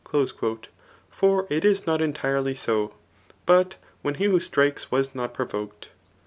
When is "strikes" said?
4.39-4.89